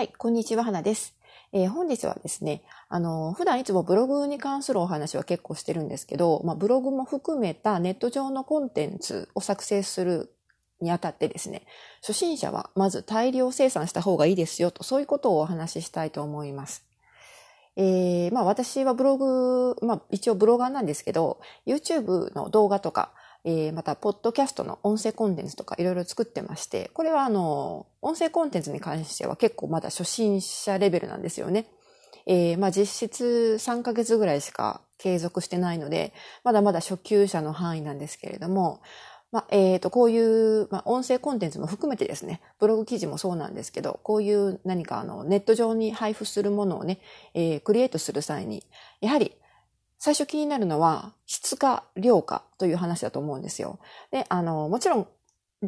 [0.00, 1.14] はい、こんにちは、花です。
[1.52, 10.32] えー、本日はですね、あの、普段いつもブログに関するお話は結構してるんですけど、まあ、ブログも含めたネット上のコンテンツを作成する
[10.80, 11.66] にあたってですね、
[12.00, 16.82] 初心者はまず大量生産した方がいいですよと、そういうことをお話ししたいと思います。
[17.76, 23.12] えー、まあ私はブログ、まあ一応ブロガーなんですけど、YouTube の動画とか、
[23.44, 31.66] えー、また、ポッドキャストの音声コンテンツとかいろいろ作ってまして、これはあの、音声コンテンツに関しては結構まだ初心者レベルなんですよね。
[32.26, 36.12] えー、まあ実質3ヶ月ぐらいしか継続してないので、
[36.44, 38.82] まだまだ初級者の範囲なんですけれども、
[39.32, 46.98] まあ、えっ、ー、と、こういう、まあ、音声コンテンツも含めてですね、ブログ記事もそうなんですけど、こういう何かあの、ネット上に配布するものをね、
[47.34, 48.64] えー、クリエイトする際に、
[49.00, 49.36] やはり
[50.00, 53.78] 最初気になるのは質か量かという話だと思うんですよ。
[54.10, 55.08] で、あの、もちろん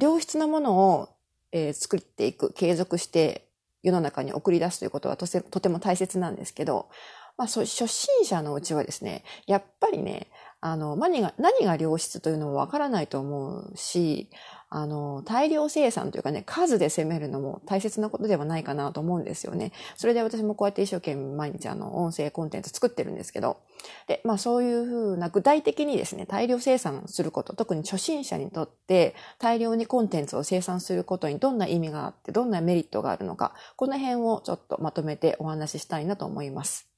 [0.00, 1.10] 良質なものを、
[1.52, 3.46] えー、作っていく、継続して
[3.82, 6.88] 世の中に送り出すということはとても大切なんですけど、
[7.36, 7.86] まあ、初心
[8.24, 10.28] 者のうちはですね、やっぱりね、
[10.64, 14.30] あの、何が、何が良質というのもわからないと思うし、
[14.68, 19.72] あの、大量生産というかね、数で攻めるのも大切なことではないかなと思うんですよね。
[19.96, 23.58] それで私もこうやって一生懸命毎日あの、音声コンテンツ作ってるんですけど、
[24.06, 36.88] で、まあそういうふうな具体的にですね、大量生産すること、特に初心者にとって大量にコンテンツを生産することにどんな意味があって、どんなメリットがあるのか、この辺をちょっとまとめてお話ししたいなと思います。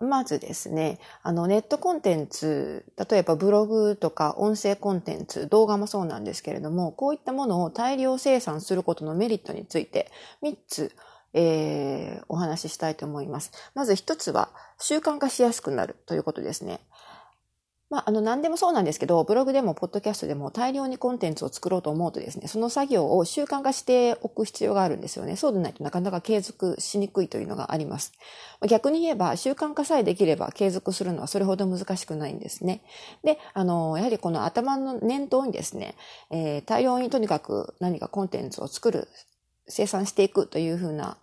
[0.00, 10.92] まずですね、あのネットコンテンツ、例えばブログとか音声コンテンツ、動画もそうなんですけれども、こういったものを大量生産することのメリットについて3つ、
[11.32, 13.50] えー、お話ししたいと思います。
[13.74, 16.78] まず1つは習慣化しやすくなるということですね。
[17.90, 25.36] まあ、あの、何でもそうなんですけど、ブログでも、ポッドキャストでも大量にコンテンツを作ろうと思うとですね、その作業を習慣化しておく必要があるんですよね。
[25.36, 28.12] そうでないとなかなか継続しにくいというのがあります。
[28.68, 32.82] 逆に言えば、習慣化さえできれば継続するのはそれほど難しくないんですね。
[33.24, 35.94] で、あの、やはりこの頭の念頭にですね、
[36.30, 39.08] えー、大量にとにかく何かコンテンツを作る、
[39.66, 41.16] 生産していくというふうな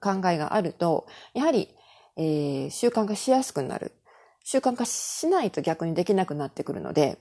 [0.00, 1.68] 考えがあると、やはり、
[2.16, 3.90] えー、習慣化しやすくなる。
[4.44, 7.18] 習慣化しないと逆にできなくなってくるので、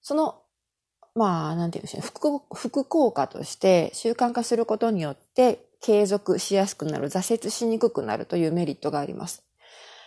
[0.00, 0.42] その、
[1.14, 9.45] まあ、なんていうんでしょうね、副、副効果として習慣化することによって継続しやすくなる、挫折しにくくなるというメリットがあります。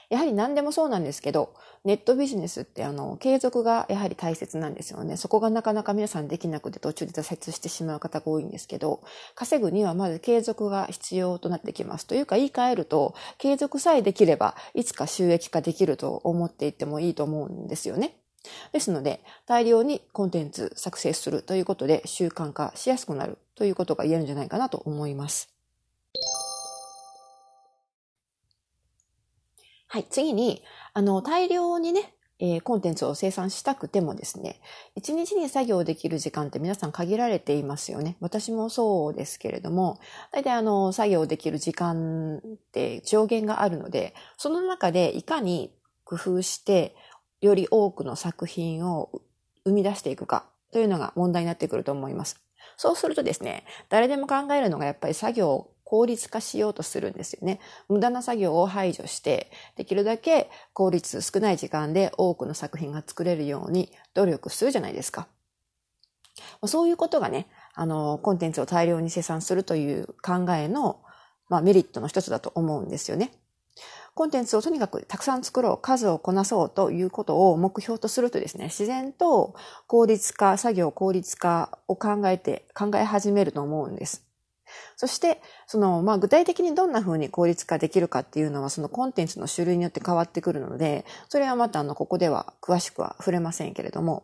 [0.09, 1.53] やはり何でもそうなんですけど、
[1.85, 5.17] ネットビジネスってあの、継続がやはり大切なんですよね。
[5.17, 9.01] そこがなかなか皆さんできなくて途中で挫折してしまう方が多いんですけど、
[9.35, 12.07] 稼ぐにはまず継続が必要となってきます。
[12.07, 18.15] というか言い換えると、継続さえできれば、いつか収益化できると思っていってもいいと思うんですよね。
[18.71, 25.58] ですので、大量にコンテンツ作成するということで習慣化しやすくなるということが言えるんじゃないかなと思います。
[29.91, 30.61] はい、次に、
[30.93, 34.61] あの、大量にね、えー、コンテンツを生産したくてもですね、
[34.95, 38.15] 一日に作業できる時間って皆さん限られていますよね。
[38.19, 39.99] 私もそうですけれども、
[40.31, 42.41] 大体あの、作業できる時間っ
[42.71, 45.73] て上限があるので、その中でいかに
[46.03, 46.95] 工夫して、
[47.41, 49.09] より多くの作品を
[49.65, 52.39] 生み出していくかというのが問題になってくると思います。
[52.77, 57.59] そうするとですね、誰でも考えるのがやっぱり作業効率化しようとするんですよね。
[57.87, 65.27] 無駄な作業を排除して、できるだけ効率少ない時間で多くの作品が作れるように努力するじゃないですか。
[66.67, 71.01] そういうことがね、あの、コンテンツを大量に生産するという考えの、
[71.49, 73.31] まあ、メリットの一つだと思うんですよね。
[74.13, 79.55] コンテンツをとにかくたくさん作ろう、数をこなそうということを目標とするとですね、自然と
[79.87, 84.28] 効率化、作業効率化を考えて、考え始めると思うんです。
[84.95, 94.23] そして、その、まあ、具体的にどんな風に効率化できるかっていうのは、そのコンテンツの種類によって変わってくるので、それはまた、あの、ここでは詳しくは触れませんけれども、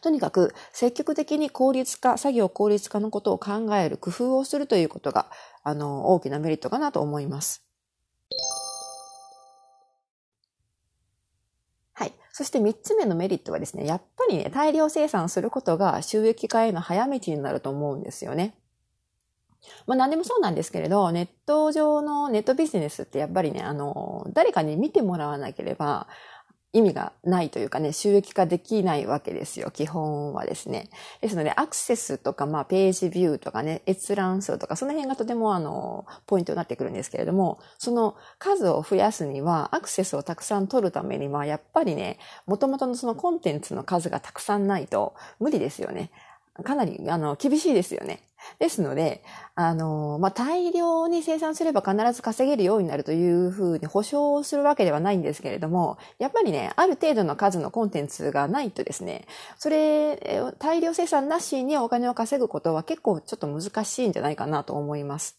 [0.00, 5.30] とにかく積極的に効率化、作業効率化のことを考える工夫をするということが、
[5.62, 7.62] あの、大きなメリットかなと思います。
[11.94, 12.12] はい。
[12.30, 18.54] そして三つ目のメリットはですね、やっぱりね、大量生産することが収益化への早道になると思うんですよね。
[19.86, 26.06] まあ何でもそうなんですけれど、ネット上のネットビジネスってやっぱりね、あの、誰かに見てもらわなければ、
[26.76, 30.90] 意味がないというかね、収益化できないわけですよ、基本はですね。
[31.22, 46.10] ですので、アクセスとか、まあ、ページビューとかね、閲覧数とか、その辺がとてもあの、ポイントになってくるんですけれども、その数を増やすには、アクセスをたくさん取るためには、やっぱりね、元々のそのコンテンツの数がたくさんないと無理ですよね。
[46.64, 48.22] かなり、あの、厳しいですよね。
[48.58, 49.22] ですので、
[49.54, 59.26] あの、まあ、大量に生産すれば必ず稼げるようになるというふうに保証するわけではないんですけれども、やっぱりね、ある程度の数のコンテンツがないとですね、
[59.58, 60.18] それ、
[60.58, 65.38] 大量生産なしにお金を稼ぐことは結構ちょっと難しいんじゃないかなと思います。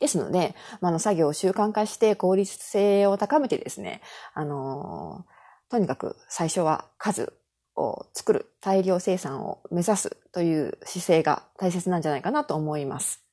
[0.00, 4.00] ですので、まあ、の作業を習慣化して効率性を高めてですね、
[4.34, 5.26] あの、
[5.68, 7.32] とにかく最初は数
[7.76, 13.25] を作る、大量生産を目指すという姿勢が大切なんじゃないかなと思います。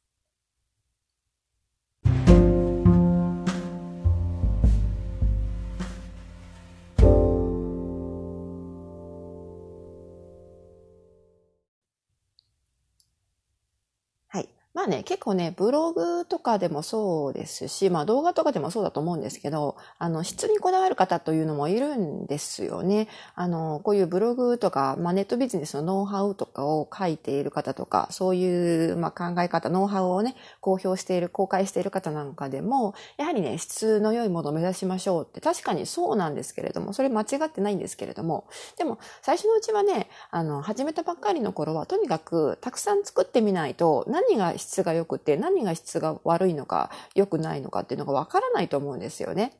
[14.84, 23.08] まあね、結構ね、ブログとかでもそうですし、まあ動画とかでもそうだと思うんですけど、あの、質にこだわる方というのもいるんですよね。
[23.34, 38.48] あの、こういうブログとか、まあネットビジネスのノウハウとかを書いている方とか、そういう、まあ考え方、ノウハウをね、公表している、公開している方なんかでも、やはりね、質の良いものを目指しましょうって、確かにそうなんですけれども、それ間違ってないんですけれども、
[38.78, 49.54] でも、最初のうちはね、あの、始めたばっかりの頃は、とにかく、たくさん作ってみないと、何が質が良くて何が質が悪いのか良くないのかっていうのがわからないと思うんですよね。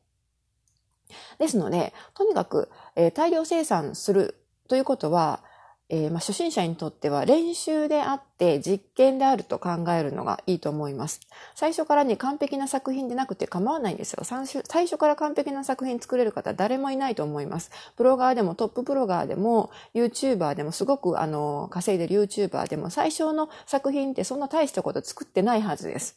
[1.38, 5.44] ですので、とにかく、えー、大量生産するということは、
[5.90, 11.20] えー、まあ、初心者にとっては練習であって実験であると考えるのがいいと思います。
[11.56, 14.24] 最初からね、完璧な作品でなくて構わないんですよ。
[14.24, 17.70] 最初から完璧な作品作れる方誰もいないと思います。
[17.98, 26.16] ブロガーでもトップブロガーでも YouTuber でもすごくあの、稼いでる YouTuber でも最初の作品ってそんな大したこと作ってないはずです。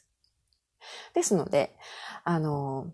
[1.15, 1.77] ですので、
[2.25, 2.87] あの、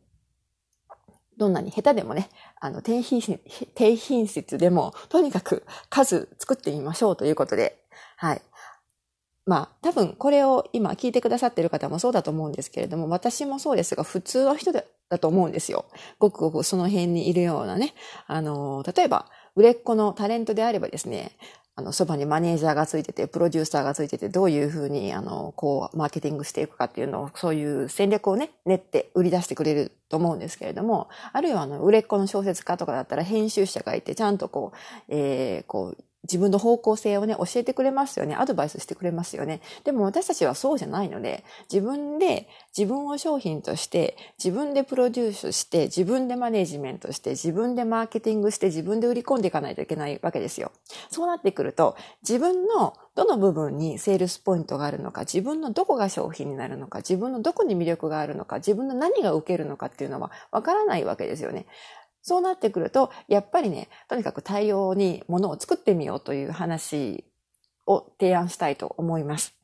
[1.39, 2.29] どんなに下手でもね、
[2.61, 3.41] あの、低品質、
[3.75, 7.79] 低品質でも、とにかく数作ってみましょうということで、
[8.17, 8.43] はい。
[9.45, 14.85] まあ、多分これを今聞いてくださっている方もそうだと思うんですけれども、私もそうですが、普通の人だ
[15.19, 15.87] と思うんですよ。
[16.19, 17.95] ごくごくその辺にいるようなね。
[18.27, 19.27] あの、例えば、
[19.57, 21.33] 売れっ子のタレントであればですね、
[21.75, 34.77] あの、そばにマネージャーがついてて、プロデューサーがついてて、どういうふうに、あの、こう、マーケティングしていくかっていうのを、そういう戦略をね、練って売り出してくれると思うんですけれども、あるいは、あの、売れっ子の小説家とかだったら、編集者がいて、ちゃんとこう、
[35.09, 38.37] えー、こう、自分の方向性をね、教えてくれますよね。
[38.37, 39.61] アドバイスしてくれますよね。
[39.85, 50.71] でも私たちはそうじゃないので、自分で自分を商品として、自分でプロデュースして、自分でマネジメントして、自分でマーケティングして、自分で売り込んでいかないといけないわけですよ。
[51.11, 61.67] そうなってくると、自分のどの部分にセールスポイントがあるのか、自分のどこが商品になるのか、自分のどこに魅力があるのか、自分の何が受けるのかっていうのはわからないわけですよね。
[62.23, 67.25] そうなってくると、やっぱりね、とにかく大量に物を作ってみようという話
[67.87, 69.55] を提案したいと思います。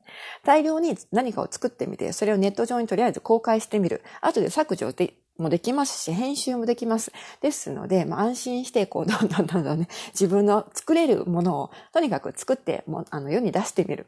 [0.45, 4.03] 大量に何かを作ってみて、それをネット上にとりあえず公開してみる。
[4.21, 7.13] 後で削除でもできますし、編集もできます。
[7.41, 14.07] ですので、まあ、安心して、こう、どんどんどんどんね、自分の作れるものを、とにかく作って、もあの、世に出してみる。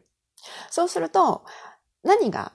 [0.71, 1.45] そうすると、
[2.03, 2.53] 何が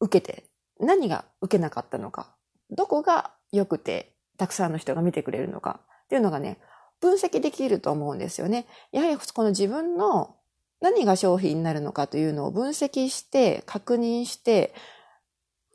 [0.00, 0.44] 受けて、
[0.78, 2.34] 何が受けなかったのか、
[2.70, 6.58] どこが良くて、たくさんの人が見てくれるのかっていうのがね、
[7.00, 8.66] 分析できると思うんですよね。
[8.92, 10.36] やはりこの自分の
[10.80, 14.74] 何が商品になるのかというのを分析して、確認して、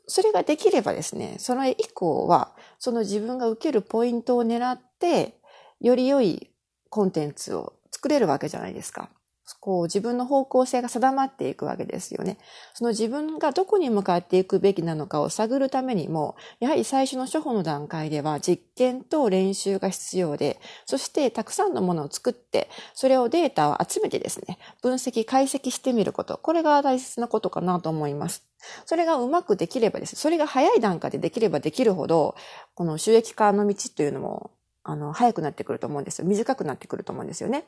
[0.06, 5.40] それができればですね、その以降は、その自分が受けるポイントを狙って、
[5.80, 6.50] より良い
[6.88, 9.10] コンテンツを作れるわけじゃないですか。
[9.54, 12.38] こう自分の方向性が定まっていくわけですよね。
[12.74, 26.38] その自分がどこに向かっていくべきなのかを探るためにも、やはり最初の初歩の段階では実験と練習が必要で、そしてたくさんのものを作って、それをデータを集めてですね、分析、解析してみること。
[26.38, 28.44] これが大切なことかなと思います。
[28.84, 30.16] それがうまくできればです。
[30.16, 32.34] それが早い段階でできればできるほど、
[32.74, 34.50] この収益化の道というのも、
[34.82, 36.28] あの、早くなってくると思うんですよ。
[36.28, 37.66] 短くなってくると思うんですよね。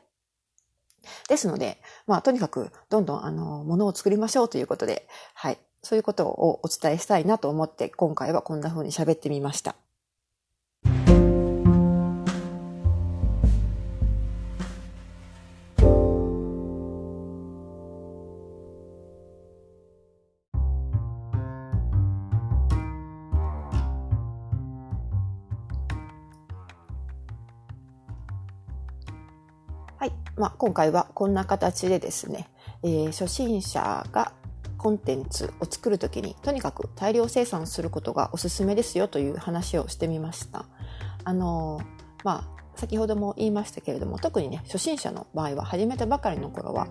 [1.29, 5.59] ですので、まあ、とにかく、どんどん、あの、ものを作りましょうということで、はい。
[5.81, 9.75] そういうことをお伝えしたいなと思って、今回はこんな風に喋ってみました。
[30.37, 32.49] まあ、今回はこんな形でですね、
[32.83, 34.33] えー、初心者が
[34.77, 40.65] コンテンツを作るときにとにかく大量生産することがおすすめですよという話をしてみました。
[41.23, 41.79] あの、
[42.23, 46.87] まあ、先ほども言いましたけれども特にね初心者の場合は始めたばかりの頃は、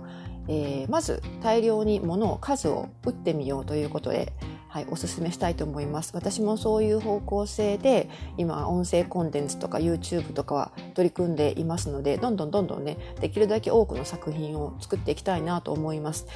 [0.49, 4.33] えー、まず大量に物を数を打ってみようということで
[4.73, 6.12] はい、おすすめしたいと思います。
[6.14, 16.26] 私もそういう方向性で今音声コンテンツとか YouTube とかは取り組んでいますのでどんどんどんどんねできるだけ多くの作品を作っていきたいなと思います。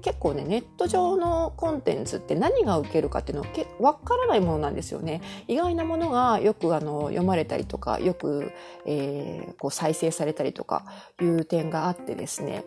[0.00, 5.20] 結構ねネット上のコンテンツって何が受けるかっていうのは分からないものなんですよね。
[5.46, 8.50] 意外なものがよくあの読まれたりとかよく、
[8.86, 10.86] えー、こう再生されたりとか
[11.20, 12.64] いう点があってですね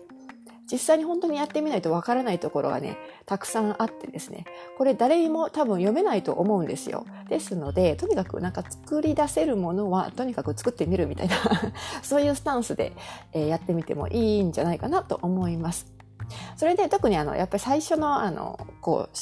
[0.70, 4.46] 実際に本当にやってみないとわからないところがね、たくさんあってですね、
[4.78, 7.06] これ誰にも多分読めないと思うんですよ。
[7.30, 11.36] ですので、とにかくなんか作り出せるものはとにかく作ってみるみたいな
[12.04, 12.94] そういうスタンスで、
[13.32, 15.88] えー、やってみてもいいんじゃないかなと思います。
[16.58, 19.18] それで特にあの、やっぱり最初のあの、こう、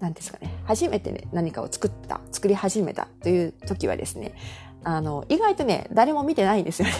[0.00, 4.34] 何ですかね、初めてね、何かを作った、作り始めたという時はですね、
[4.82, 6.94] あの、意外とね、誰も見てないんですよね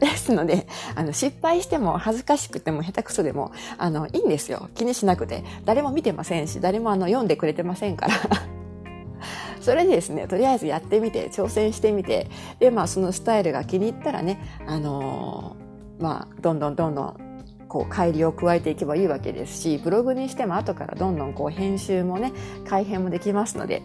[0.00, 4.68] ですので、あの、失敗しても恥ずかしくても下手くそでも、あの、いいんですよ。
[4.74, 5.44] 気にしなくて。
[5.64, 8.14] 誰も見てませんし、誰もあの、読んでくれてませんから。
[9.60, 17.16] それでですね、とりあえずやってみて、挑戦してみて、で、まあ、そのスタイルが気に入ったらね、あのー、まあ、どんどんどんどん、
[17.68, 22.32] こう、改良を加えていけばいいわけですし、ブログにしても後からどんどんこう、編集もね、
[22.68, 23.82] 改変もできますので、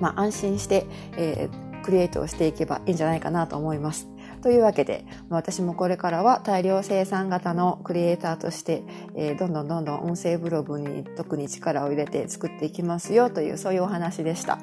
[0.00, 0.86] まあ、安心して、
[1.16, 4.08] えー、クリエイトをしていけばいいんじゃないかなと思います。
[4.46, 8.84] というわけで、私もこれからは大量生産型のクリエイターとして、
[9.16, 14.60] えー、どんどんどんどん音声ブログに特に力を入れて作っていきますよという、そういうお話でした。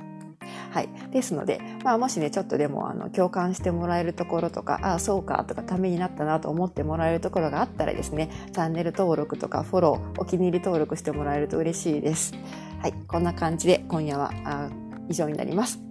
[0.71, 0.87] はい。
[1.11, 12.33] ですので、まあ、もしね、ちょっとでも、あの、共感してもらえるところとか、ああ、そうか、とか、ためになったなと思ってもらえるところがあったらですね、チャンネル登録とか、フォロー、お気に入り登録してもらえると嬉しいです。
[12.81, 12.93] はい。
[13.05, 14.69] こんな感じで、今夜は、あ
[15.09, 15.81] 以上になります。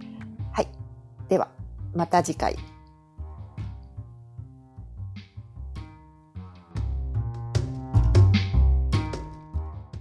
[0.50, 0.68] はい。
[1.28, 1.48] では、
[1.94, 2.56] また次回。